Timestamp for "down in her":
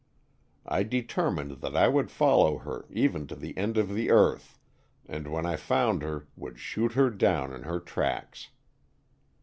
7.11-7.79